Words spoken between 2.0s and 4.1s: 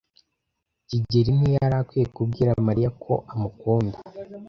kubwira Mariya ko amukunda.